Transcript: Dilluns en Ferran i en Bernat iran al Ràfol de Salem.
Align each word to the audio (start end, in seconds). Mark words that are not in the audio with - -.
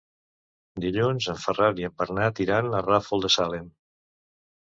Dilluns 0.85 1.27
en 1.33 1.37
Ferran 1.43 1.81
i 1.81 1.85
en 1.89 1.93
Bernat 2.03 2.41
iran 2.47 2.71
al 2.79 2.85
Ràfol 2.87 3.23
de 3.27 3.31
Salem. 3.35 3.69